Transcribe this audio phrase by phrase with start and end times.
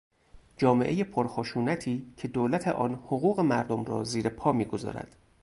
[0.57, 5.15] جامعهی پرخشونتی که دولت آن حقوق مردم را زیر پا میگذارد